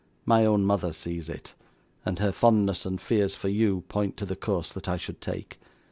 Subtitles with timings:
[0.25, 1.53] My own mother sees it,
[2.03, 5.59] and her fondness and fears for you, point to the course that I should take.